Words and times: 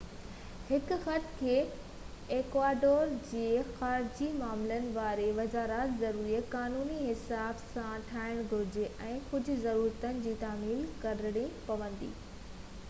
هن 0.67 0.85
خط 1.01 1.25
کي 1.39 1.55
ايڪواڊور 2.37 3.11
جي 3.33 3.41
خارجي 3.81 4.29
معاملن 4.39 4.87
واري 4.95 5.27
وزارت 5.39 5.93
ذريعي 6.05 6.39
قانوني 6.55 6.97
حساب 7.03 7.61
سان 7.75 8.07
ٺاهڻ 8.13 8.39
گهرجي 8.55 8.85
۽ 9.09 9.19
ڪجهہ 9.35 9.59
ضرورتن 9.67 10.19
جي 10.25 10.33
تعميل 10.45 10.81
ڪرڻي 11.05 11.45
پوندي 11.69 12.11